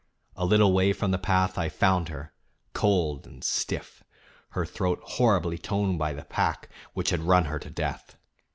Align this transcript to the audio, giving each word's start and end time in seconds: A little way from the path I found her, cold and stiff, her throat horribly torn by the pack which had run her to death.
A 0.35 0.45
little 0.47 0.73
way 0.73 0.93
from 0.93 1.11
the 1.11 1.19
path 1.19 1.59
I 1.59 1.69
found 1.69 2.09
her, 2.09 2.33
cold 2.73 3.27
and 3.27 3.43
stiff, 3.43 4.03
her 4.57 4.65
throat 4.65 4.99
horribly 5.03 5.59
torn 5.59 5.99
by 5.99 6.11
the 6.11 6.25
pack 6.25 6.69
which 6.95 7.11
had 7.11 7.19
run 7.19 7.45
her 7.45 7.59
to 7.59 7.69
death. 7.69 8.17